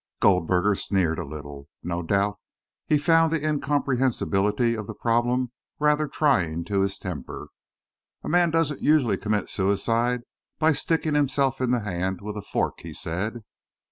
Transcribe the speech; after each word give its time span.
Goldberger 0.19 0.73
sneered 0.73 1.19
a 1.19 1.23
little. 1.23 1.67
No 1.83 2.01
doubt 2.01 2.39
he 2.87 2.97
found 2.97 3.31
the 3.31 3.47
incomprehensibility 3.47 4.73
of 4.73 4.87
the 4.87 4.95
problem 4.95 5.51
rather 5.77 6.07
trying 6.07 6.63
to 6.63 6.81
his 6.81 6.97
temper. 6.97 7.49
"A 8.23 8.27
man 8.27 8.49
doesn't 8.49 8.81
usually 8.81 9.17
commit 9.17 9.47
suicide 9.47 10.21
by 10.57 10.71
sticking 10.71 11.13
himself 11.13 11.61
in 11.61 11.69
the 11.69 11.81
hand 11.81 12.19
with 12.19 12.35
a 12.35 12.41
fork," 12.41 12.79
he 12.81 12.95
said. 12.95 13.41